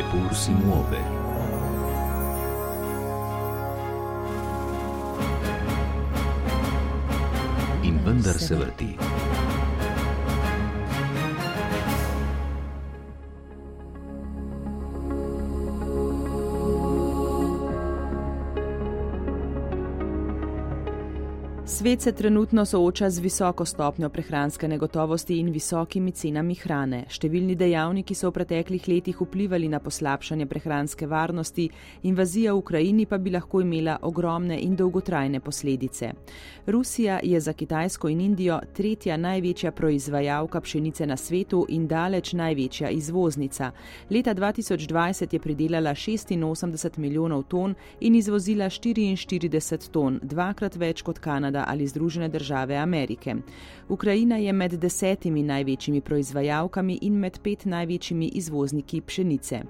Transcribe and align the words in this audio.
Eppur 0.00 0.34
si 0.34 0.50
muove. 0.52 0.98
In 7.82 8.00
vendar 8.02 8.38
se 8.38 8.54
vrti. 8.54 8.96
Svet 21.80 22.00
se 22.00 22.12
trenutno 22.12 22.64
sooča 22.64 23.10
z 23.10 23.18
visoko 23.18 23.64
stopnjo 23.64 24.08
prehranske 24.08 24.68
negotovosti 24.68 25.38
in 25.38 25.46
visokimi 25.48 26.12
cenami 26.12 26.54
hrane. 26.54 26.98
Številni 27.08 27.54
dejavniki 27.56 28.12
so 28.14 28.28
v 28.28 28.34
preteklih 28.36 28.88
letih 28.88 29.22
vplivali 29.24 29.68
na 29.72 29.80
poslabšanje 29.80 30.44
prehranske 30.46 31.08
varnosti, 31.08 31.64
invazija 32.02 32.52
v 32.52 32.60
Ukrajini 32.60 33.06
pa 33.08 33.16
bi 33.16 33.32
lahko 33.32 33.62
imela 33.64 33.94
ogromne 34.02 34.58
in 34.60 34.74
dolgotrajne 34.76 35.40
posledice. 35.40 36.10
Rusija 36.66 37.16
je 37.24 37.40
za 37.40 37.56
Kitajsko 37.56 38.12
in 38.12 38.20
Indijo 38.20 38.60
tretja 38.76 39.16
največja 39.16 39.72
proizvajalka 39.72 40.60
pšenice 40.60 41.06
na 41.06 41.16
svetu 41.16 41.64
in 41.68 41.88
daleč 41.88 42.34
največja 42.36 42.90
izvoznica. 42.90 43.70
Leta 44.10 44.34
2020 44.34 45.32
je 45.32 45.40
pridelala 45.40 45.96
86 45.96 46.98
milijonov 46.98 47.48
ton 47.48 47.74
in 48.00 48.20
izvozila 48.20 48.68
44 48.68 49.90
ton, 49.90 50.20
dvakrat 50.22 50.76
več 50.76 51.00
kot 51.02 51.18
Kanada 51.18 51.69
ali 51.70 51.86
Združene 51.86 52.28
države 52.28 52.76
Amerike. 52.76 53.34
Ukrajina 53.88 54.36
je 54.36 54.52
med 54.52 54.72
desetimi 54.72 55.42
največjimi 55.42 56.00
proizvajalkami 56.00 56.98
in 57.02 57.18
med 57.18 57.38
pet 57.42 57.64
največjimi 57.64 58.30
izvozniki 58.34 59.00
pšenice. 59.00 59.62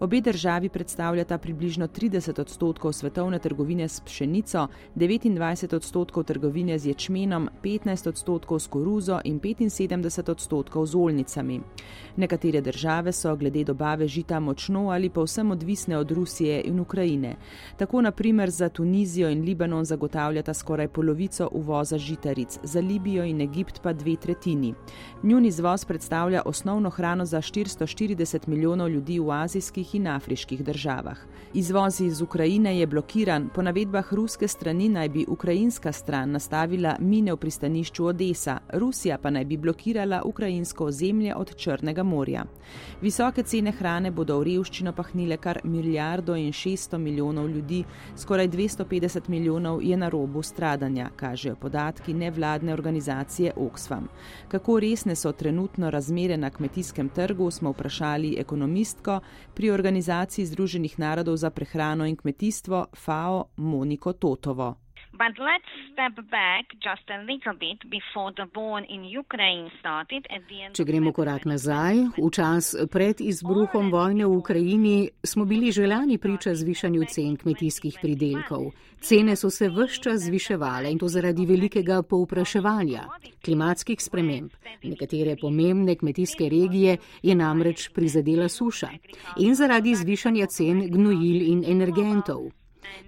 Obe 0.00 0.20
državi 0.20 0.68
predstavljata 0.68 1.38
približno 1.38 1.88
30 1.88 2.40
odstotkov 2.40 2.92
svetovne 2.92 3.38
trgovine 3.38 3.88
s 3.88 4.00
pšenico, 4.00 4.68
29 4.96 5.74
odstotkov 5.76 6.24
trgovine 6.24 6.78
z 6.78 6.86
ječmenom, 6.86 7.48
15 7.62 8.08
odstotkov 8.08 8.58
s 8.58 8.66
koruzo 8.66 9.20
in 9.24 9.40
75 9.40 10.30
odstotkov 10.30 10.86
z 10.86 10.94
olnicami. 10.94 11.60
Nekatere 12.16 12.60
države 12.60 13.12
so 13.12 13.36
glede 13.36 13.64
dobave 13.64 14.08
žita 14.08 14.40
močno 14.40 14.90
ali 14.90 15.10
povsem 15.10 15.50
odvisne 15.50 15.98
od 15.98 16.10
Rusije 16.10 16.62
in 16.64 16.80
Ukrajine. 16.80 17.36
Tako 17.76 18.00
naprimer 18.02 18.50
za 18.50 18.68
Tunizijo 18.68 19.30
in 19.30 19.42
Libanon 19.42 19.84
zagotavljata 19.84 20.54
skoraj 20.54 20.88
polovico 20.88 21.48
uvoza 21.52 21.98
žitaric, 21.98 22.58
za 22.62 22.80
Libijo 22.80 23.24
in 23.24 23.40
Egipt 23.40 23.82
pa 23.82 23.92
dve 23.92 24.16
tretjini. 24.16 24.74
Njun 25.22 25.46
izvoz 25.46 25.84
predstavlja 25.84 26.42
osnovno 26.44 26.90
hrano 26.90 27.24
za 27.24 27.38
440 27.38 28.48
milijonov 28.48 28.88
ljudi 28.88 29.18
v 29.18 29.30
azijskih 29.30 29.87
azijskih 29.88 29.94
in 29.94 30.06
afriških 30.06 30.64
državah. 30.64 31.18
Izvoz 31.54 32.00
iz 32.00 32.20
Ukrajine 32.20 32.78
je 32.78 32.86
blokiran, 32.86 33.48
po 33.54 33.62
navedbah 33.62 34.12
ruske 34.12 34.48
strani 34.48 34.88
naj 34.88 35.08
bi 35.08 35.24
ukrajinska 35.28 35.92
stran 35.92 36.30
nastavila 36.30 36.96
mine 37.00 37.32
v 37.32 37.36
pristanišču 37.36 38.04
Odesa, 38.04 38.58
Rusija 38.72 39.18
pa 39.18 39.30
naj 39.30 39.44
bi 39.44 39.56
blokirala 39.56 40.22
ukrajinsko 40.24 40.84
ozemlje 40.84 41.34
od 41.34 41.56
Črnega 41.56 42.02
morja. 42.02 42.44
Visoke 43.00 43.42
cene 43.42 43.72
hrane 43.72 44.10
bodo 44.10 44.38
v 44.38 44.44
revščino 44.44 44.92
pahnile 44.92 45.36
kar 45.36 45.60
milijardo 45.64 46.36
in 46.36 46.52
600 46.52 46.98
milijonov 46.98 47.48
ljudi, 47.48 47.84
skoraj 48.16 48.48
250 48.48 49.28
milijonov 49.28 49.82
je 49.82 49.96
na 49.96 50.08
robu 50.08 50.42
stradanja, 50.42 51.10
kažejo 51.16 51.56
podatki 51.56 52.14
nevladne 52.14 52.72
organizacije 52.72 53.52
Oxfam. 53.56 54.08
Kako 54.48 54.80
resne 54.80 55.16
so 55.16 55.32
trenutno 55.32 55.90
razmere 55.90 56.36
na 56.36 56.50
kmetijskem 56.50 57.08
trgu, 57.08 57.50
smo 57.50 57.70
vprašali 57.70 58.36
ekonomistko 58.38 59.20
pri 59.54 59.77
organizaciji 59.78 60.46
Združenih 60.46 60.98
narodov 60.98 61.36
za 61.36 61.50
prehrano 61.50 62.06
in 62.06 62.16
kmetijstvo 62.16 62.86
FAO 62.94 63.44
Moniko 63.56 64.12
Totovo. 64.12 64.74
But 65.18 65.34
let's 65.48 65.70
step 65.92 66.14
back 66.30 66.64
just 66.78 67.02
a 67.10 67.18
little 67.30 67.56
bit 67.58 67.78
before 67.90 68.30
the 68.38 68.46
war 68.54 68.78
in 68.94 69.02
Ukraine 69.02 69.68
started 69.80 70.22
at 70.30 70.42
the 70.48 70.58
end. 70.62 70.76
Če 70.78 70.84
gremo 70.86 71.10
korak 71.10 71.42
nazaj, 71.42 71.96
v 72.14 72.28
čas 72.30 72.70
pred 72.86 73.18
izbruhom 73.18 73.90
vojne 73.90 74.28
v 74.28 74.36
Ukrajini 74.38 75.10
smo 75.26 75.42
bili 75.44 75.72
želani 75.74 76.20
priča 76.22 76.54
zvišanju 76.54 77.08
cen 77.10 77.34
kmetijskih 77.36 77.98
pridelkov. 78.02 78.70
Cene 79.00 79.34
so 79.36 79.50
se 79.50 79.66
vse 79.68 80.02
čas 80.06 80.20
zviševale 80.28 80.92
in 80.92 80.98
to 81.02 81.08
zaradi 81.08 81.46
velikega 81.46 82.02
povpraševanja, 82.02 83.08
klimatskih 83.44 83.98
sprememb. 83.98 84.54
Nekatere 84.86 85.34
pomembne 85.40 85.98
kmetijske 85.98 86.46
regije 86.48 86.96
je 87.22 87.34
namreč 87.34 87.88
prizadela 87.90 88.48
suša 88.48 88.94
in 89.42 89.58
zaradi 89.58 89.98
zvišanja 89.98 90.46
cen 90.46 90.86
gnojil 90.94 91.42
in 91.50 91.66
energentov. 91.66 92.46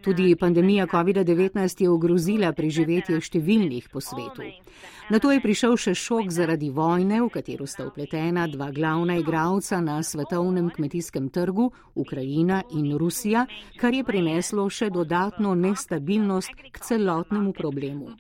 Tudi 0.05 0.37
pandemija 0.37 0.87
COVID-19 0.87 1.83
je 1.83 1.91
ogrozila 1.91 2.53
preživetje 2.53 3.21
številnih 3.21 3.89
po 3.93 4.01
svetu. 4.01 4.47
Na 5.11 5.19
to 5.19 5.33
je 5.35 5.41
prišel 5.43 5.75
še 5.77 5.95
šok 5.99 6.31
zaradi 6.31 6.71
vojne, 6.71 7.19
v 7.25 7.29
katero 7.35 7.67
sta 7.67 7.89
upletena 7.89 8.47
dva 8.47 8.71
glavna 8.71 9.17
igralca 9.19 9.81
na 9.83 9.99
svetovnem 10.07 10.71
kmetijskem 10.71 11.29
trgu, 11.35 11.73
Ukrajina 11.95 12.63
in 12.71 12.95
Rusija, 12.95 13.47
kar 13.77 13.95
je 13.95 14.07
prineslo 14.07 14.69
še 14.71 14.91
dodatno 14.95 15.55
nestabilnost 15.59 16.55
k 16.55 16.79
celotnemu 16.79 17.53
problemu. 17.53 18.15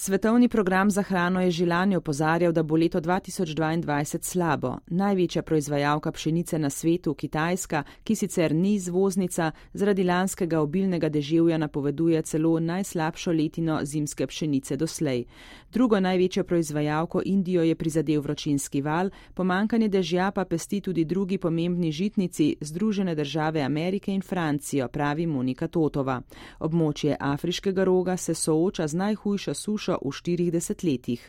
Svetovni 0.00 0.48
program 0.48 0.90
za 0.90 1.02
hrano 1.02 1.40
je 1.40 1.50
že 1.50 1.66
lani 1.66 1.96
opozarjal, 1.96 2.52
da 2.52 2.62
bo 2.62 2.76
leto 2.76 3.00
2022 3.00 4.18
slabo. 4.22 4.76
Največja 4.86 5.42
proizvajalka 5.42 6.12
pšenice 6.12 6.58
na 6.58 6.70
svetu, 6.70 7.14
Kitajska, 7.14 7.82
ki 8.04 8.14
sicer 8.14 8.54
ni 8.54 8.74
izvoznica, 8.74 9.50
zaradi 9.72 10.04
lanskega 10.04 10.60
obilnega 10.60 11.08
deževja 11.08 11.58
napoveduje 11.58 12.22
celo 12.22 12.60
najslabšo 12.60 13.32
letino 13.32 13.80
zimske 13.82 14.26
pšenice 14.26 14.76
doslej. 14.76 15.24
Drugo 15.72 16.00
največjo 16.00 16.44
proizvajalko 16.44 17.22
Indijo 17.24 17.62
je 17.62 17.74
prizadel 17.74 18.20
vročinski 18.20 18.82
val, 18.82 19.10
pomankanje 19.34 19.88
dežja 19.88 20.30
pa 20.30 20.44
pesti 20.44 20.80
tudi 20.80 21.04
drugi 21.04 21.38
pomembni 21.38 21.92
žitnici 21.92 22.56
Združene 22.60 23.14
države 23.14 23.62
Amerike 23.62 24.14
in 24.14 24.22
Francijo, 24.22 24.88
pravi 24.88 25.26
Monika 25.26 25.68
Totova. 25.68 26.22
Območje 26.60 27.16
afriškega 27.20 27.84
roga 27.84 28.16
se 28.16 28.34
sooča 28.34 28.86
z 28.86 28.94
najhujšo 28.94 29.54
sušo 29.54 29.87
najhujšo 29.88 29.98
v 30.04 30.12
štirih 30.12 30.52
desetletjih. 30.52 31.22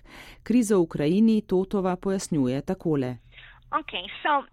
Krizo 0.44 0.78
v 0.78 0.84
Ukrajini 0.84 1.42
Totova 1.42 1.96
pojasnjuje 1.96 2.62
takole. 2.62 3.18
Okay, 3.72 4.06
so, 4.24 4.44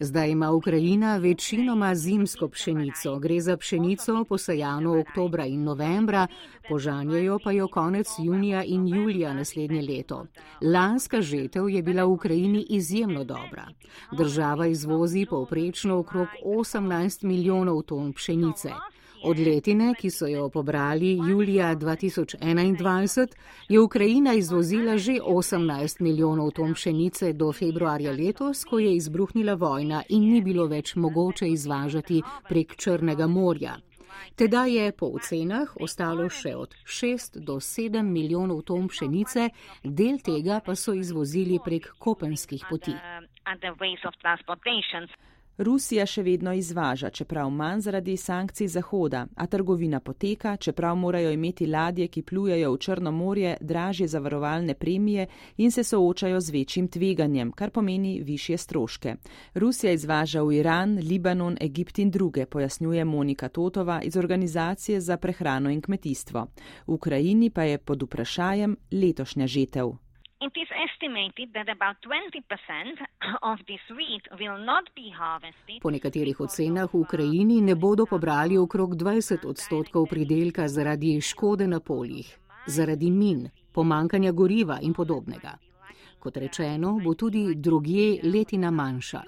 Zdaj 0.00 0.30
ima 0.30 0.50
Ukrajina 0.50 1.16
večinoma 1.16 1.94
zimsko 1.94 2.48
pšenico. 2.48 3.18
Gre 3.18 3.40
za 3.40 3.56
pšenico 3.56 4.24
posajano 4.28 5.00
oktobra 5.00 5.46
in 5.46 5.64
novembra, 5.64 6.26
požanjajo 6.68 7.38
pa 7.44 7.52
jo 7.52 7.68
konec 7.68 8.06
junija 8.24 8.64
in 8.64 8.88
julija 8.88 9.34
naslednje 9.34 9.82
leto. 9.82 10.26
Lanska 10.60 11.20
žetev 11.20 11.68
je 11.68 11.82
bila 11.82 12.04
v 12.04 12.12
Ukrajini 12.12 12.66
izjemno 12.68 13.24
dobra. 13.24 13.68
Država 14.12 14.66
izvozi 14.66 15.26
povprečno 15.30 15.98
okrog 15.98 16.28
18 16.44 17.24
milijonov 17.24 17.82
ton 17.82 18.12
pšenice. 18.12 18.70
Od 19.22 19.38
letine, 19.38 19.94
ki 19.94 20.10
so 20.10 20.26
jo 20.26 20.48
pobrali 20.48 21.12
julija 21.16 21.74
2021, 21.76 23.26
je 23.68 23.80
Ukrajina 23.80 24.34
izvozila 24.34 24.98
že 24.98 25.12
18 25.12 26.00
milijonov 26.00 26.50
ton 26.50 26.74
pšenice 26.74 27.32
do 27.32 27.52
februarja 27.52 28.12
letos, 28.12 28.64
ko 28.64 28.78
je 28.78 28.96
izbruhnila 28.96 29.54
vojna 29.54 30.02
in 30.08 30.32
ni 30.32 30.42
bilo 30.42 30.66
več 30.66 30.94
mogoče 30.94 31.48
izvažati 31.48 32.22
prek 32.48 32.76
Črnega 32.76 33.26
morja. 33.26 33.76
Teda 34.36 34.64
je 34.64 34.92
po 34.92 35.06
ocenah 35.06 35.76
ostalo 35.80 36.28
še 36.28 36.56
od 36.56 36.74
6 36.84 37.38
do 37.40 37.56
7 37.60 38.02
milijonov 38.02 38.62
ton 38.62 38.88
pšenice, 38.88 39.48
del 39.82 40.18
tega 40.18 40.60
pa 40.60 40.74
so 40.74 40.92
izvozili 40.92 41.58
prek 41.64 41.88
kopenskih 41.98 42.66
poti. 42.70 42.92
Rusija 45.58 46.04
še 46.06 46.22
vedno 46.22 46.52
izvaža, 46.52 47.08
čeprav 47.10 47.50
manj 47.50 47.80
zaradi 47.80 48.16
sankcij 48.16 48.68
Zahoda, 48.68 49.26
a 49.34 49.46
trgovina 49.46 50.00
poteka, 50.00 50.56
čeprav 50.56 50.96
morajo 50.96 51.30
imeti 51.32 51.66
ladje, 51.66 52.08
ki 52.08 52.22
plujejo 52.22 52.72
v 52.72 52.78
Črno 52.78 53.12
morje, 53.12 53.56
dražje 53.60 54.08
zavarovalne 54.08 54.74
premije 54.74 55.26
in 55.56 55.70
se 55.70 55.84
soočajo 55.84 56.40
z 56.40 56.50
večjim 56.50 56.88
tveganjem, 56.88 57.52
kar 57.52 57.70
pomeni 57.70 58.20
višje 58.20 58.58
stroške. 58.58 59.16
Rusija 59.54 59.92
izvaža 59.92 60.42
v 60.42 60.58
Iran, 60.60 60.98
Libanon, 60.98 61.56
Egipt 61.60 61.98
in 61.98 62.10
druge, 62.10 62.46
pojasnjuje 62.46 63.04
Monika 63.04 63.48
Totova 63.48 64.02
iz 64.02 64.16
Organizacije 64.16 65.00
za 65.00 65.16
prehrano 65.16 65.70
in 65.70 65.80
kmetijstvo. 65.80 66.46
V 66.86 66.92
Ukrajini 66.92 67.50
pa 67.50 67.62
je 67.62 67.78
pod 67.78 68.02
vprašajem 68.02 68.76
letošnja 68.92 69.46
žetev. 69.46 70.05
It 70.38 70.52
is 70.54 70.68
estimated 70.86 71.48
that 71.54 71.68
about 71.70 71.96
20% 72.04 73.00
of 73.42 73.58
this 73.66 73.80
wheat 73.96 74.24
will 74.38 74.58
not 74.58 74.84
be 74.94 75.08
harvested. 75.08 75.80
Po 75.80 75.88
nekaterih 75.90 76.40
ocenah 76.40 76.92
v 76.92 77.00
Ukrajini 77.00 77.62
ne 77.64 77.74
bodo 77.74 78.04
pobrali 78.04 78.58
okrog 78.58 79.00
20 79.00 79.48
odstotkov 79.48 80.06
pridelka 80.12 80.68
zaradi 80.68 81.20
škode 81.20 81.66
na 81.66 81.80
poljih, 81.80 82.28
zaradi 82.66 83.10
min, 83.10 83.48
pomankanja 83.72 84.32
goriva 84.32 84.78
in 84.82 84.92
podobnega. 84.92 85.56
Kot 86.20 86.36
rečeno, 86.36 87.00
bo 87.00 87.14
tudi 87.14 87.54
drugje 87.54 88.20
letina 88.22 88.70
manjša. 88.70 89.22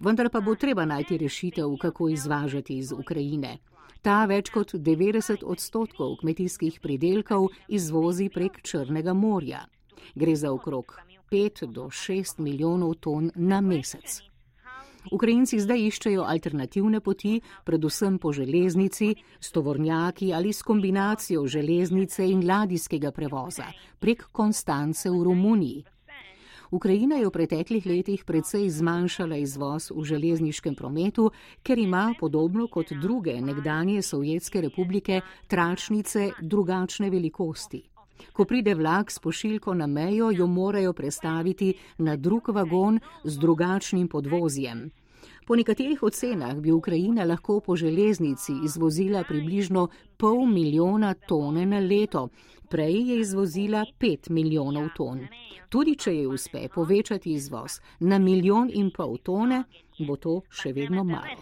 Vendar 0.00 0.30
pa 0.30 0.40
bo 0.40 0.54
treba 0.54 0.84
najti 0.84 1.18
rešitev, 1.18 1.76
kako 1.78 2.08
izvažati 2.08 2.78
iz 2.78 2.92
Ukrajine. 2.92 3.58
Ta 4.02 4.24
več 4.26 4.50
kot 4.50 4.74
90 4.74 5.44
odstotkov 5.46 6.16
kmetijskih 6.20 6.80
pridelkov 6.82 7.52
izvozi 7.68 8.28
prek 8.34 8.62
Črnega 8.66 9.14
morja. 9.14 9.68
Gre 10.14 10.36
za 10.36 10.52
okrog 10.52 10.96
5 11.30 11.66
do 11.66 11.90
6 11.90 12.38
milijonov 12.38 12.94
ton 12.94 13.30
na 13.34 13.60
mesec. 13.60 14.20
Ukrajinci 15.08 15.60
zdaj 15.60 15.80
iščejo 15.88 16.24
alternativne 16.28 17.00
poti, 17.00 17.38
predvsem 17.64 18.18
po 18.18 18.32
železnici, 18.36 19.14
s 19.40 19.52
tovornjaki 19.52 20.34
ali 20.34 20.52
s 20.52 20.62
kombinacijo 20.62 21.46
železnice 21.46 22.26
in 22.28 22.44
ladijskega 22.46 23.10
prevoza 23.10 23.72
prek 23.98 24.26
Konstance 24.32 25.10
v 25.10 25.22
Romuniji. 25.24 25.84
Ukrajina 26.70 27.16
je 27.16 27.26
v 27.26 27.30
preteklih 27.34 27.86
letih 27.86 28.24
precej 28.24 28.68
zmanjšala 28.70 29.40
izvoz 29.42 29.90
v 29.90 30.04
železniškem 30.06 30.74
prometu, 30.78 31.30
ker 31.66 31.78
ima, 31.78 32.14
podobno 32.20 32.68
kot 32.70 32.92
druge 32.92 33.40
nekdanje 33.40 34.02
Sovjetske 34.02 34.60
republike, 34.60 35.20
tračnice 35.48 36.30
drugačne 36.40 37.10
velikosti. 37.10 37.82
Ko 38.32 38.44
pride 38.44 38.74
vlak 38.74 39.10
s 39.10 39.18
pošiljko 39.18 39.74
na 39.74 39.86
mejo, 39.86 40.30
jo 40.30 40.46
morajo 40.46 40.92
prestaviti 40.92 41.74
na 41.98 42.16
drug 42.16 42.48
vagon 42.48 43.00
z 43.24 43.38
drugačnim 43.38 44.08
podvozjem. 44.08 44.90
Po 45.46 45.56
nekaterih 45.56 46.02
ocenah 46.02 46.54
bi 46.62 46.72
Ukrajina 46.72 47.24
lahko 47.24 47.60
po 47.60 47.76
železnici 47.76 48.52
izvozila 48.64 49.24
približno 49.28 49.88
pol 50.16 50.46
milijona 50.46 51.14
tone 51.14 51.66
na 51.66 51.78
leto, 51.78 52.28
prej 52.70 53.10
je 53.10 53.20
izvozila 53.20 53.84
pet 53.98 54.28
milijonov 54.28 54.88
ton. 54.96 55.26
Tudi 55.68 55.96
če 55.96 56.14
je 56.14 56.28
uspe 56.28 56.68
povečati 56.74 57.32
izvoz 57.32 57.80
na 58.00 58.18
milijon 58.18 58.70
in 58.74 58.90
pol 58.90 59.18
tone, 59.18 59.64
bo 59.98 60.16
to 60.16 60.40
še 60.50 60.72
vedno 60.72 61.04
malo. 61.04 61.34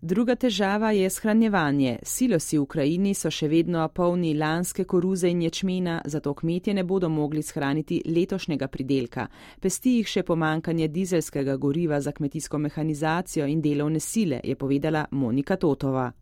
Druga 0.00 0.36
težava 0.36 0.90
je 0.90 1.10
shranjevanje. 1.10 1.98
Silosi 2.02 2.58
v 2.58 2.62
Ukrajini 2.62 3.14
so 3.18 3.32
še 3.34 3.48
vedno 3.50 3.82
polni 3.90 4.30
lanske 4.38 4.84
koruze 4.84 5.26
in 5.26 5.40
ječmena, 5.42 5.96
zato 6.04 6.34
kmetje 6.38 6.74
ne 6.74 6.84
bodo 6.84 7.08
mogli 7.08 7.42
shraniti 7.42 8.04
letošnjega 8.06 8.68
pridelka. 8.68 9.26
Pesti 9.60 9.96
jih 9.96 10.06
še 10.06 10.22
pomankanje 10.22 10.86
dizelskega 10.88 11.56
goriva 11.56 11.98
za 12.00 12.12
kmetijsko 12.12 12.58
mehanizacijo 12.58 13.46
in 13.46 13.60
delovne 13.60 13.98
sile, 14.00 14.38
je 14.44 14.54
povedala 14.54 15.02
Monika 15.10 15.56
Totova. 15.56 16.12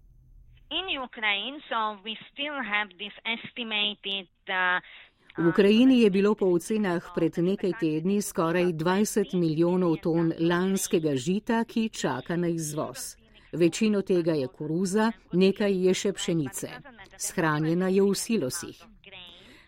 V 5.37 5.49
Ukrajini 5.49 6.01
je 6.01 6.11
bilo 6.11 6.35
po 6.35 6.47
ocenah 6.47 7.13
pred 7.15 7.39
nekaj 7.39 7.77
tedni 7.81 8.23
skoraj 8.23 8.73
20 8.73 9.37
milijonov 9.37 10.01
ton 10.01 10.33
lanskega 10.41 11.13
žita, 11.13 11.65
ki 11.69 11.91
čaka 11.93 12.41
na 12.41 12.49
izvoz. 12.49 13.26
Večino 13.57 14.03
tega 14.03 14.33
je 14.33 14.49
koruza, 14.49 15.13
nekaj 15.33 15.73
je 15.87 15.95
še 15.95 16.13
pšenice. 16.13 16.69
Shranjena 17.17 17.89
je 17.89 18.03
v 18.03 18.15
silosih. 18.15 18.83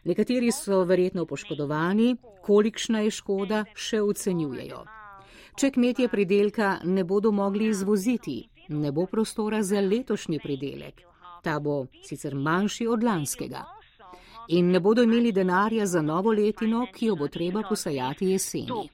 Nekateri 0.05 0.53
so 0.53 0.83
verjetno 0.85 1.25
poškodovani, 1.27 2.17
kolikšna 2.45 3.01
je 3.07 3.11
škoda, 3.11 3.65
še 3.75 4.03
ocenjujejo. 4.05 4.85
Če 5.59 5.71
kmetje 5.75 6.09
pridelka 6.09 6.79
ne 6.85 7.05
bodo 7.05 7.33
mogli 7.33 7.71
izvoziti, 7.73 8.37
ne 8.69 8.93
bo 8.93 9.07
prostora 9.07 9.63
za 9.63 9.81
letošnji 9.81 10.39
pridelek. 10.45 11.03
Ta 11.43 11.59
bo 11.61 11.87
sicer 12.05 12.37
manjši 12.37 12.87
od 12.87 13.05
lanskega. 13.05 13.65
In 14.49 14.71
ne 14.73 14.81
bodo 14.81 15.03
imeli 15.03 15.33
denarja 15.33 15.87
za 15.87 16.03
novo 16.03 16.33
letino, 16.33 16.87
ki 16.93 17.11
jo 17.11 17.17
bo 17.17 17.29
treba 17.29 17.63
posajati 17.69 18.31
jeseni. 18.31 18.89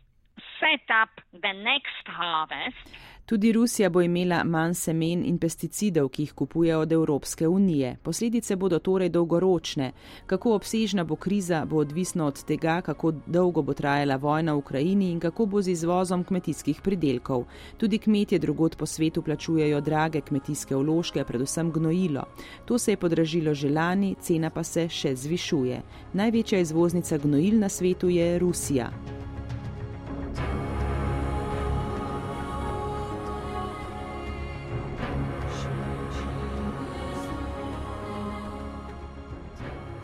Tudi 3.27 3.53
Rusija 3.53 3.89
bo 3.91 4.03
imela 4.03 4.45
manj 4.45 4.75
semen 4.75 5.23
in 5.25 5.39
pesticidov, 5.39 6.11
ki 6.13 6.23
jih 6.23 6.33
kupuje 6.33 6.77
od 6.77 6.93
Evropske 6.93 7.49
unije. 7.49 7.97
Posledice 8.03 8.57
bodo 8.57 8.79
torej 8.79 9.09
dolgoročne. 9.09 9.93
Kako 10.27 10.53
obsežna 10.55 11.05
bo 11.05 11.17
kriza, 11.17 11.65
bo 11.65 11.77
odvisno 11.77 12.27
od 12.27 12.45
tega, 12.45 12.81
kako 12.81 13.13
dolgo 13.27 13.63
bo 13.63 13.73
trajala 13.73 14.17
vojna 14.17 14.53
v 14.53 14.59
Ukrajini 14.59 15.11
in 15.11 15.21
kako 15.21 15.47
bo 15.47 15.63
z 15.63 15.71
izvozom 15.71 16.25
kmetijskih 16.25 16.81
pridelkov. 16.85 17.45
Tudi 17.77 17.99
kmetje 17.99 18.39
drugot 18.39 18.77
po 18.77 18.87
svetu 18.87 19.23
plačujejo 19.23 19.81
drage 19.81 20.21
kmetijske 20.21 20.77
vložke, 20.77 21.25
predvsem 21.25 21.73
gnojilo. 21.73 22.25
To 22.65 22.79
se 22.79 22.93
je 22.93 22.97
podražilo 22.97 23.55
že 23.55 23.71
lani, 23.71 24.17
cena 24.21 24.51
pa 24.51 24.63
se 24.65 24.89
še 24.89 25.17
zvišuje. 25.17 25.83
Največja 26.13 26.59
izvoznica 26.59 27.19
gnojil 27.19 27.59
na 27.59 27.69
svetu 27.69 28.09
je 28.09 28.39
Rusija. 28.39 28.93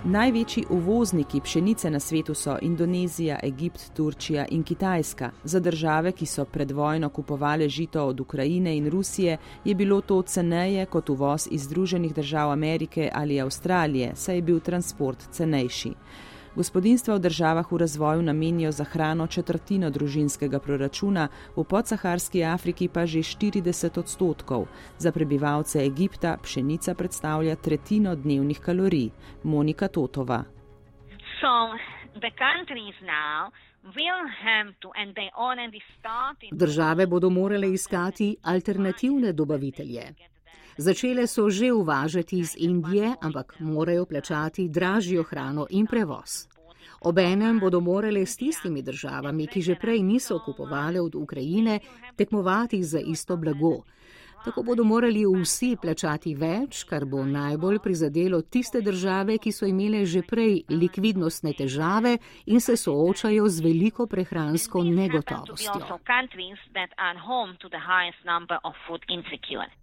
Največji 0.04 0.64
uvozniki 0.70 1.40
pšenice 1.40 1.90
na 1.90 2.00
svetu 2.00 2.34
so 2.34 2.56
Indonezija, 2.62 3.38
Egipt, 3.42 3.92
Turčija 3.96 4.46
in 4.48 4.62
Kitajska. 4.62 5.30
Za 5.44 5.60
države, 5.60 6.12
ki 6.12 6.26
so 6.26 6.44
pred 6.44 6.70
vojno 6.70 7.08
kupovali 7.08 7.68
žito 7.68 8.06
od 8.06 8.20
Ukrajine 8.20 8.76
in 8.76 8.88
Rusije, 8.90 9.36
je 9.64 9.74
bilo 9.74 10.00
to 10.00 10.22
ceneje 10.22 10.86
kot 10.86 11.10
uvoz 11.10 11.48
iz 11.50 11.62
Združenih 11.62 12.14
držav 12.14 12.50
Amerike 12.50 13.10
ali 13.14 13.40
Avstralije, 13.40 14.12
saj 14.16 14.36
je 14.36 14.42
bil 14.42 14.60
transport 14.60 15.28
cenejši. 15.30 15.92
Gospodinstva 16.56 17.14
v 17.14 17.18
državah 17.18 17.72
v 17.72 17.76
razvoju 17.78 18.22
namenijo 18.22 18.72
za 18.72 18.84
hrano 18.84 19.26
četrtino 19.26 19.90
družinskega 19.90 20.58
proračuna, 20.58 21.28
v 21.56 21.64
podsaharski 21.64 22.44
Afriki 22.44 22.88
pa 22.88 23.06
že 23.06 23.18
40 23.18 23.98
odstotkov. 23.98 24.66
Za 24.98 25.12
prebivalce 25.12 25.84
Egipta 25.84 26.36
pšenica 26.42 26.94
predstavlja 26.94 27.56
tretjino 27.56 28.14
dnevnih 28.14 28.60
kalorij. 28.60 29.10
Monika 29.42 29.88
Totova. 29.88 30.44
Države 36.52 37.06
bodo 37.06 37.30
morale 37.30 37.72
iskati 37.72 38.36
alternativne 38.42 39.32
dobavitelje. 39.32 40.02
Začele 40.78 41.26
so 41.26 41.50
že 41.50 41.72
uvažati 41.72 42.38
iz 42.38 42.54
Indije, 42.56 43.14
ampak 43.20 43.56
morajo 43.60 44.04
plačati 44.06 44.68
dražjo 44.68 45.22
hrano 45.22 45.66
in 45.70 45.86
prevoz. 45.86 46.46
Obenem 47.00 47.60
bodo 47.60 47.80
morale 47.80 48.26
s 48.26 48.36
tistimi 48.36 48.82
državami, 48.82 49.46
ki 49.46 49.62
že 49.62 49.74
prej 49.74 50.02
niso 50.02 50.38
kupovali 50.44 50.98
od 50.98 51.14
Ukrajine, 51.14 51.80
tekmovati 52.16 52.82
za 52.84 53.00
isto 53.00 53.36
blago. 53.36 53.82
Tako 54.44 54.62
bodo 54.62 54.84
morali 54.84 55.24
vsi 55.40 55.76
plačati 55.82 56.30
več, 56.34 56.84
kar 56.88 57.04
bo 57.04 57.26
najbolj 57.28 57.78
prizadelo 57.84 58.40
tiste 58.42 58.80
države, 58.80 59.36
ki 59.38 59.52
so 59.52 59.66
imele 59.68 60.06
že 60.06 60.22
prej 60.22 60.62
likvidnostne 60.68 61.52
težave 61.52 62.16
in 62.46 62.60
se 62.60 62.76
soočajo 62.76 63.48
z 63.48 63.60
veliko 63.60 64.06
prehransko 64.06 64.84
negotovostjo. 64.84 65.98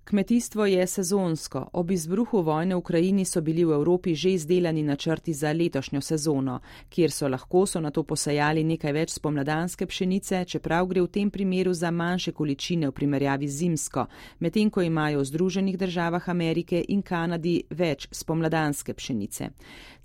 Kmetijstvo 0.03 0.65
je 0.65 0.87
sezonsko. 0.87 1.69
Ob 1.73 1.91
izbruhu 1.91 2.41
vojne 2.41 2.75
v 2.75 2.77
Ukrajini 2.77 3.25
so 3.25 3.41
bili 3.41 3.65
v 3.65 3.77
Evropi 3.77 4.15
že 4.15 4.29
izdelani 4.29 4.83
načrti 4.83 5.33
za 5.33 5.51
letošnjo 5.53 6.01
sezono, 6.01 6.59
kjer 6.89 7.11
so 7.11 7.27
lahko 7.27 7.65
so 7.65 7.79
na 7.79 7.91
to 7.91 8.03
posajali 8.03 8.63
nekaj 8.63 8.91
več 8.93 9.13
spomladanske 9.19 9.85
pšenice, 9.85 10.45
čeprav 10.45 10.87
gre 10.87 11.01
v 11.01 11.07
tem 11.07 11.29
primeru 11.29 11.73
za 11.73 11.91
manjše 11.91 12.31
količine 12.31 12.87
v 12.87 12.91
primerjavi 12.91 13.47
z 13.47 13.57
zimsko 13.57 14.07
medtem 14.47 14.69
ko 14.69 14.81
imajo 14.81 15.19
v 15.19 15.25
Združenih 15.25 15.77
državah 15.77 16.29
Amerike 16.29 16.79
in 16.87 17.01
Kanadi 17.01 17.65
več 17.69 18.07
spomladanske 18.15 18.93
pšenice. 18.95 19.49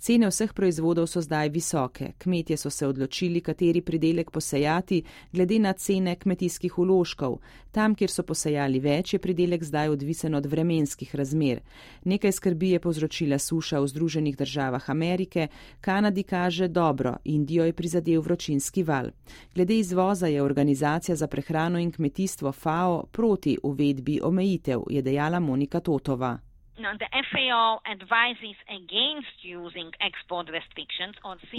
Cene 0.03 0.27
vseh 0.27 0.51
proizvodov 0.51 1.07
so 1.07 1.21
zdaj 1.23 1.47
visoke. 1.49 2.11
Kmetje 2.19 2.57
so 2.57 2.69
se 2.69 2.87
odločili, 2.87 3.39
kateri 3.39 3.79
pridelek 3.81 4.31
posejati, 4.35 5.03
glede 5.31 5.59
na 5.59 5.71
cene 5.73 6.17
kmetijskih 6.19 6.75
uložkov. 6.77 7.37
Tam, 7.71 7.95
kjer 7.95 8.11
so 8.11 8.25
posejali 8.27 8.81
več, 8.83 9.13
je 9.13 9.19
pridelek 9.23 9.63
zdaj 9.63 9.93
odvisen 9.95 10.35
od 10.35 10.45
vremenskih 10.45 11.15
razmer. 11.15 11.61
Nekaj 12.03 12.35
skrbi 12.35 12.73
je 12.75 12.79
povzročila 12.83 13.39
suša 13.39 13.79
v 13.79 13.87
Združenih 13.87 14.35
državah 14.37 14.89
Amerike, 14.89 15.47
Kanadi 15.81 16.23
kaže 16.23 16.67
dobro, 16.67 17.15
Indijo 17.23 17.63
je 17.63 17.73
prizadel 17.73 18.21
vročinski 18.21 18.83
val. 18.83 19.09
Glede 19.55 19.79
izvoza 19.79 20.27
je 20.27 20.43
organizacija 20.43 21.15
za 21.15 21.27
prehrano 21.27 21.79
in 21.79 21.91
kmetijstvo 21.91 22.51
FAO 22.51 23.05
proti 23.11 23.57
uvedbi 23.63 24.19
omejitev, 24.33 24.81
je 24.89 25.01
dejala 25.01 25.39
Monika 25.39 25.79
Totova. 25.79 26.39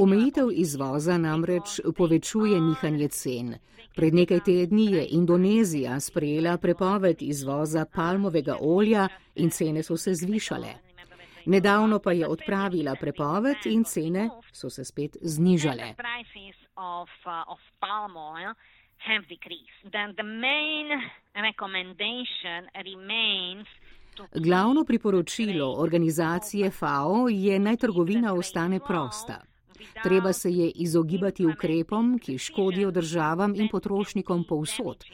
Omejitev 0.01 0.49
izvoza 0.53 1.19
namreč 1.19 1.81
povečuje 1.97 2.61
nihanje 2.61 3.09
cen. 3.09 3.55
Pred 3.95 4.15
nekaj 4.15 4.41
tedni 4.41 4.87
je 4.93 5.07
Indonezija 5.11 6.01
sprejela 6.01 6.57
prepoved 6.59 7.23
izvoza 7.23 7.87
palmovega 7.95 8.57
olja 8.61 9.09
in 9.35 9.51
cene 9.51 9.83
so 9.83 9.97
se 9.97 10.15
zvišale. 10.15 10.75
Nedavno 11.47 11.99
pa 11.99 12.13
je 12.13 12.27
odpravila 12.29 12.97
prepoved 13.01 13.67
in 13.67 13.85
cene 13.85 14.29
so 14.53 14.71
se 14.71 14.85
spet 14.85 15.17
znižale. 15.23 15.95
Glavno 24.35 24.85
priporočilo 24.85 25.75
organizacije 25.79 26.71
FAO 26.71 27.29
je 27.29 27.59
naj 27.59 27.77
trgovina 27.77 28.35
ostane 28.35 28.81
prosta. 28.87 29.41
Treba 30.03 30.33
se 30.33 30.51
je 30.51 30.71
izogibati 30.71 31.47
ukrepom, 31.47 32.19
ki 32.19 32.39
škodijo 32.39 32.91
državam 32.91 33.55
in 33.55 33.69
potrošnikom 33.69 34.45
povsod. 34.49 35.05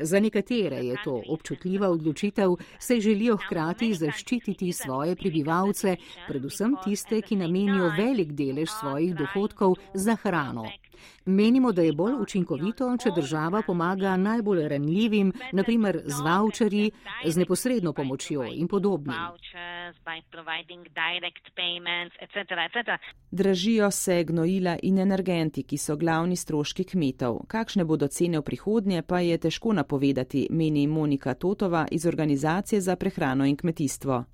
Za 0.00 0.20
nekatere 0.20 0.76
je 0.76 0.96
to 1.04 1.22
občutljiva 1.28 1.88
odločitev, 1.88 2.56
saj 2.78 3.00
želijo 3.00 3.36
hkrati 3.36 3.94
zaščititi 3.94 4.72
svoje 4.72 5.16
prebivalce, 5.16 5.96
predvsem 6.28 6.76
tiste, 6.84 7.20
ki 7.20 7.36
namenijo 7.36 7.92
velik 7.96 8.32
delež 8.32 8.70
svojih 8.70 9.14
dohodkov 9.14 9.74
za 9.94 10.16
hrano. 10.16 10.64
Menimo, 11.24 11.72
da 11.72 11.82
je 11.82 11.92
bolj 11.92 12.14
učinkovito, 12.20 12.96
če 13.02 13.10
država 13.14 13.62
pomaga 13.66 14.16
najbolj 14.16 14.68
ranljivim, 14.68 15.32
naprimer 15.52 16.00
z 16.04 16.20
voucherji, 16.20 16.90
z 17.26 17.36
neposredno 17.38 17.92
pomočjo 17.92 18.44
in 18.54 18.68
podobnim. 18.68 19.14
Dražijo 23.30 23.90
se 23.90 24.24
gnojila 24.24 24.76
in 24.82 24.98
energenti, 24.98 25.62
ki 25.62 25.78
so 25.78 25.96
glavni 25.96 26.36
stroški 26.36 26.84
kmetov. 26.84 27.38
Kakšne 27.46 27.84
bodo 27.84 28.08
cene 28.08 28.38
v 28.38 28.42
prihodnje, 28.42 29.02
pa 29.02 29.20
je 29.20 29.38
težko 29.38 29.72
napovedati, 29.72 30.48
meni 30.50 30.86
Monika 30.86 31.34
Totova 31.34 31.86
iz 31.90 32.06
Organizacije 32.06 32.80
za 32.80 32.96
prehrano 32.96 33.46
in 33.46 33.56
kmetijstvo. 33.56 34.24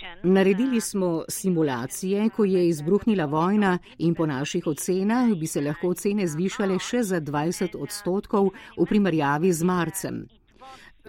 So. 0.00 0.28
Naredili 0.28 0.80
smo 0.80 1.24
simulacije, 1.28 2.28
ko 2.30 2.44
je 2.44 2.68
izbruhnila 2.68 3.24
vojna 3.24 3.78
in 3.98 4.14
po 4.14 4.26
naših 4.26 4.66
ocenah 4.66 5.34
bi 5.40 5.46
se 5.46 5.60
lahko 5.60 5.94
cene 5.94 6.26
zvišale 6.26 6.78
še 6.78 7.02
za 7.02 7.20
20 7.20 7.76
odstotkov 7.82 8.50
v 8.78 8.86
primerjavi 8.86 9.52
z 9.52 9.64
marcem. 9.64 10.28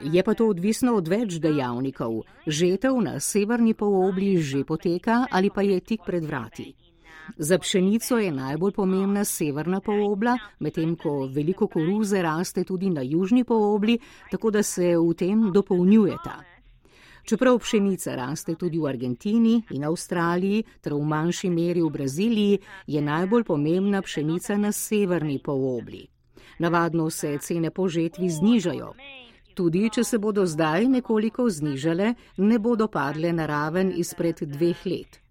Je 0.01 0.23
pa 0.23 0.33
to 0.33 0.47
odvisno 0.49 0.95
od 0.97 1.07
več 1.07 1.37
dejavnikov. 1.37 2.23
Žetev 2.47 2.97
na 3.01 3.19
severni 3.19 3.73
polobli 3.73 4.37
že 4.37 4.65
poteka 4.65 5.27
ali 5.29 5.49
pa 5.53 5.61
je 5.61 5.79
tik 5.79 6.01
pred 6.05 6.25
vrati. 6.25 6.82
Za 7.37 7.57
pšenico 7.57 8.17
je 8.17 8.31
najbolj 8.31 8.71
pomembna 8.71 9.25
severna 9.25 9.79
polobla, 9.81 10.37
medtem 10.59 10.95
ko 10.95 11.27
veliko 11.27 11.67
koruze 11.67 12.21
raste 12.21 12.63
tudi 12.63 12.89
na 12.89 13.01
južni 13.01 13.43
polobli, 13.43 13.99
tako 14.31 14.51
da 14.51 14.63
se 14.63 14.97
v 14.97 15.13
tem 15.13 15.51
dopolnjujeta. 15.51 16.43
Čeprav 17.23 17.59
pšenica 17.59 18.15
raste 18.15 18.55
tudi 18.55 18.79
v 18.79 18.87
Argentini 18.87 19.61
in 19.71 19.85
Avstraliji 19.87 20.63
ter 20.81 20.93
v 20.93 21.05
manjši 21.07 21.49
meri 21.49 21.81
v 21.81 21.89
Braziliji, 21.89 22.59
je 22.87 23.01
najbolj 23.01 23.43
pomembna 23.43 24.01
pšenica 24.01 24.57
na 24.57 24.71
severni 24.71 25.39
polobli. 25.39 26.07
Navadno 26.59 27.09
se 27.09 27.37
cene 27.37 27.71
po 27.71 27.87
žetvi 27.87 28.29
znižajo. 28.29 28.93
Tudi, 29.55 29.89
če 29.89 30.03
se 30.03 30.17
bodo 30.17 30.45
zdaj 30.45 30.87
nekoliko 30.89 31.49
znižale, 31.49 32.13
ne 32.37 32.59
bodo 32.59 32.87
padle 32.87 33.33
na 33.33 33.45
raven 33.45 33.93
izpred 33.95 34.43
dveh 34.43 34.85
let. 34.85 35.22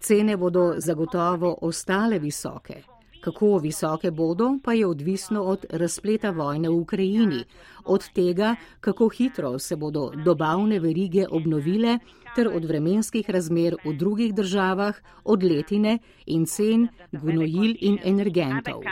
Cene 0.00 0.36
bodo 0.36 0.74
zagotovo 0.78 1.58
ostale 1.62 2.18
visoke. 2.18 2.82
Kako 3.20 3.58
visoke 3.58 4.10
bodo, 4.10 4.58
pa 4.64 4.72
je 4.72 4.86
odvisno 4.86 5.42
od 5.42 5.64
razpleta 5.70 6.30
vojne 6.30 6.68
v 6.68 6.72
Ukrajini, 6.72 7.44
od 7.84 8.12
tega, 8.14 8.54
kako 8.80 9.08
hitro 9.08 9.58
se 9.58 9.76
bodo 9.76 10.10
dobavne 10.24 10.78
verige 10.80 11.26
obnovile, 11.30 11.98
ter 12.34 12.48
od 12.48 12.64
vremenskih 12.64 13.30
razmer 13.30 13.74
v 13.84 13.92
drugih 13.98 14.34
državah, 14.34 14.94
od 15.24 15.42
letine 15.42 15.98
in 16.26 16.46
cen 16.46 16.88
gnojil 17.12 17.74
in 17.80 17.98
energentov. 18.04 18.82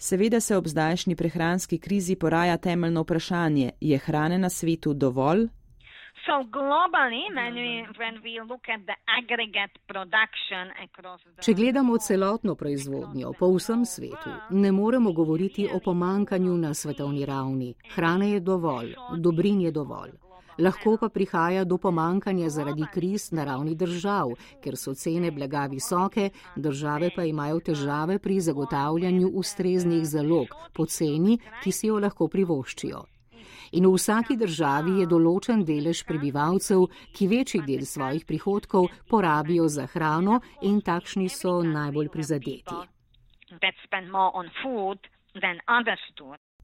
Seveda 0.00 0.40
se 0.40 0.56
ob 0.56 0.66
zdajšnji 0.66 1.16
prehranski 1.16 1.78
krizi 1.78 2.16
poraja 2.16 2.56
temeljno 2.56 3.02
vprašanje, 3.02 3.70
je 3.80 3.98
hrane 3.98 4.38
na 4.38 4.48
svetu 4.48 4.94
dovolj? 4.94 5.48
Če 11.40 11.54
gledamo 11.54 11.98
celotno 11.98 12.54
proizvodnjo 12.54 13.32
po 13.38 13.50
vsem 13.56 13.84
svetu, 13.84 14.30
ne 14.50 14.72
moremo 14.72 15.12
govoriti 15.12 15.68
o 15.74 15.80
pomankanju 15.84 16.56
na 16.56 16.74
svetovni 16.74 17.26
ravni. 17.26 17.74
Hrane 17.94 18.30
je 18.30 18.40
dovolj, 18.40 18.94
dobrin 19.16 19.60
je 19.60 19.70
dovolj 19.70 20.27
lahko 20.58 20.96
pa 21.00 21.08
prihaja 21.08 21.64
do 21.64 21.78
pomankanja 21.78 22.48
zaradi 22.48 22.86
kriz 22.92 23.32
na 23.32 23.44
ravni 23.44 23.74
držav, 23.74 24.34
ker 24.62 24.76
so 24.76 24.94
cene 24.94 25.30
blaga 25.30 25.66
visoke, 25.66 26.30
države 26.56 27.10
pa 27.16 27.24
imajo 27.24 27.60
težave 27.60 28.18
pri 28.18 28.40
zagotavljanju 28.40 29.28
ustreznih 29.34 30.04
zalog 30.06 30.56
po 30.74 30.86
ceni, 30.86 31.38
ki 31.62 31.72
si 31.72 31.86
jo 31.86 31.98
lahko 31.98 32.28
privoščijo. 32.28 33.04
In 33.72 33.84
v 33.84 33.94
vsaki 33.94 34.36
državi 34.40 35.00
je 35.02 35.06
določen 35.06 35.64
delež 35.68 36.04
prebivalcev, 36.08 36.86
ki 37.12 37.28
večji 37.28 37.62
del 37.68 37.84
svojih 37.84 38.24
prihodkov 38.24 38.88
porabijo 39.10 39.68
za 39.68 39.86
hrano 39.92 40.40
in 40.62 40.80
takšni 40.80 41.28
so 41.28 41.60
najbolj 41.62 42.08
prizadeti. 42.08 42.76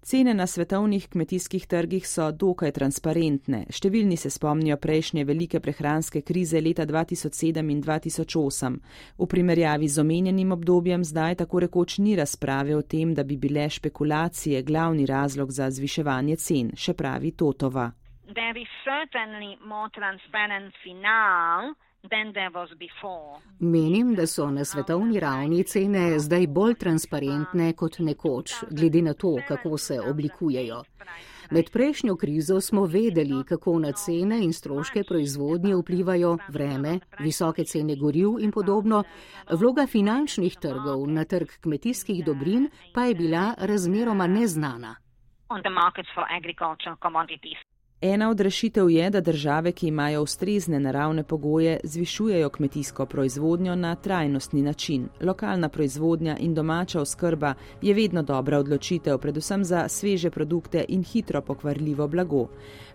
Cene 0.04 0.34
na 0.34 0.46
svetovnih 0.46 1.08
kmetijskih 1.08 1.66
trgih 1.66 2.04
so 2.04 2.26
dokaj 2.32 2.74
transparentne. 2.76 3.62
Številni 3.72 4.18
se 4.20 4.28
spomnijo 4.28 4.76
prejšnje 4.76 5.22
velike 5.24 5.60
prehranske 5.64 6.20
krize 6.20 6.60
leta 6.60 6.84
2007 6.84 7.70
in 7.72 7.80
2008. 7.80 8.76
V 9.16 9.28
primerjavi 9.32 9.88
z 9.88 10.02
omenjenim 10.04 10.52
obdobjem 10.52 11.06
zdaj 11.08 11.38
tako 11.40 11.64
rekoč 11.64 11.96
ni 12.04 12.18
razprave 12.20 12.76
o 12.76 12.82
tem, 12.82 13.14
da 13.16 13.24
bi 13.24 13.38
bile 13.40 13.64
špekulacije 13.70 14.60
glavni 14.62 15.06
razlog 15.08 15.48
za 15.50 15.70
zviševanje 15.70 16.36
cen, 16.36 16.74
še 16.76 16.92
pravi 16.92 17.32
Totova. 17.32 17.88
Menim, 23.58 24.14
da 24.14 24.26
so 24.26 24.50
na 24.50 24.64
svetovni 24.64 25.20
ravni 25.20 25.62
cene 25.64 26.18
zdaj 26.18 26.46
bolj 26.46 26.74
transparentne 26.74 27.72
kot 27.72 27.98
nekoč, 27.98 28.52
glede 28.70 29.02
na 29.02 29.14
to, 29.14 29.36
kako 29.48 29.78
se 29.78 30.00
oblikujejo. 30.00 30.82
Med 31.50 31.70
prejšnjo 31.72 32.16
krizo 32.16 32.60
smo 32.60 32.84
vedeli, 32.86 33.44
kako 33.48 33.78
na 33.78 33.92
cene 33.92 34.44
in 34.44 34.52
stroške 34.52 35.04
proizvodnje 35.08 35.76
vplivajo 35.76 36.36
vreme, 36.48 36.98
visoke 37.18 37.64
cene 37.64 37.96
goriv 37.96 38.36
in 38.40 38.52
podobno. 38.52 39.02
Vloga 39.50 39.86
finančnih 39.86 40.56
trgov 40.60 41.08
na 41.08 41.24
trg 41.24 41.48
kmetijskih 41.60 42.24
dobrin 42.24 42.68
pa 42.94 43.04
je 43.04 43.14
bila 43.14 43.54
razmeroma 43.58 44.26
neznana. 44.26 44.96
Ena 48.04 48.30
od 48.30 48.40
rešitev 48.40 48.90
je, 48.90 49.10
da 49.10 49.20
države, 49.20 49.72
ki 49.72 49.86
imajo 49.88 50.22
ustrezne 50.22 50.80
naravne 50.80 51.22
pogoje, 51.22 51.80
zvišujejo 51.84 52.48
kmetijsko 52.48 53.06
proizvodnjo 53.06 53.76
na 53.76 53.94
trajnostni 53.94 54.62
način. 54.62 55.08
Lokalna 55.20 55.68
proizvodnja 55.68 56.36
in 56.40 56.54
domača 56.54 57.00
oskrba 57.00 57.54
je 57.82 57.94
vedno 57.94 58.22
dobra 58.22 58.58
odločitev, 58.58 59.18
predvsem 59.18 59.64
za 59.64 59.88
sveže 59.88 60.30
produkte 60.30 60.84
in 60.88 61.02
hitro 61.02 61.40
pokvarljivo 61.40 62.08
blago. 62.08 62.46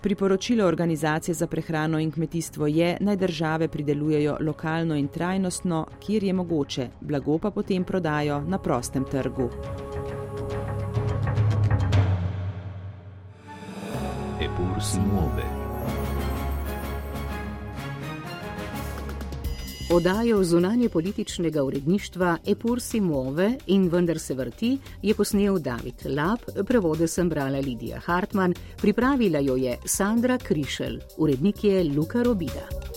Priporočilo 0.01 0.66
Organizacije 0.66 1.36
za 1.36 1.48
prehrano 1.48 2.00
in 2.00 2.12
kmetijstvo 2.12 2.68
je, 2.68 2.98
naj 3.00 3.16
države 3.16 3.68
pridelujejo 3.68 4.38
lokalno 4.42 4.96
in 4.96 5.08
trajnostno, 5.08 5.86
kjer 6.06 6.24
je 6.24 6.34
mogoče, 6.34 6.88
blago 7.01 7.38
pa 7.38 7.51
potem 7.51 7.84
prodajo 7.84 8.42
na 8.42 8.58
prostem 8.58 9.06
trgu. 9.12 9.50
Si 14.81 15.00
muove. 15.00 15.43
Odajo 19.91 20.43
zunanje 20.43 20.89
političnega 20.89 21.63
uredništva 21.63 22.38
Epur 22.48 22.81
si 22.81 23.01
muove 23.01 23.57
in 23.67 23.89
vendar 23.89 24.19
se 24.19 24.33
vrti 24.33 24.77
je 25.01 25.13
posnel 25.13 25.59
David 25.59 25.95
Lab, 26.05 26.39
prevode 26.65 27.07
sem 27.07 27.29
brala 27.29 27.59
Lidija 27.59 28.00
Hartmann, 28.05 28.53
pripravila 28.81 29.39
jo 29.39 29.55
je 29.55 29.77
Sandra 29.86 30.38
Krišel, 30.38 31.00
urednik 31.17 31.63
je 31.63 31.83
Luka 31.83 32.24
Robida. 32.24 32.88